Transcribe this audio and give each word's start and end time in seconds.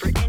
venture 0.00 0.21